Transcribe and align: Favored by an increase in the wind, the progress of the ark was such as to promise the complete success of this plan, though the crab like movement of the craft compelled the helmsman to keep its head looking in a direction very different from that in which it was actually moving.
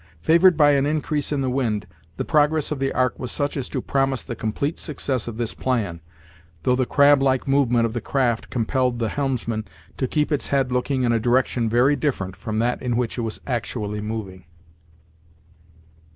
Favored 0.23 0.57
by 0.57 0.71
an 0.71 0.87
increase 0.87 1.31
in 1.31 1.41
the 1.41 1.49
wind, 1.51 1.85
the 2.17 2.25
progress 2.25 2.71
of 2.71 2.79
the 2.79 2.91
ark 2.91 3.19
was 3.19 3.31
such 3.31 3.55
as 3.55 3.69
to 3.69 3.83
promise 3.83 4.23
the 4.23 4.35
complete 4.35 4.79
success 4.79 5.27
of 5.27 5.37
this 5.37 5.53
plan, 5.53 6.01
though 6.63 6.75
the 6.75 6.87
crab 6.87 7.21
like 7.21 7.47
movement 7.47 7.85
of 7.85 7.93
the 7.93 8.01
craft 8.01 8.49
compelled 8.49 8.97
the 8.97 9.09
helmsman 9.09 9.63
to 9.97 10.07
keep 10.07 10.31
its 10.31 10.47
head 10.47 10.71
looking 10.71 11.03
in 11.03 11.11
a 11.11 11.19
direction 11.19 11.69
very 11.69 11.95
different 11.95 12.35
from 12.35 12.57
that 12.57 12.81
in 12.81 12.95
which 12.97 13.19
it 13.19 13.21
was 13.21 13.41
actually 13.45 14.01
moving. 14.01 14.45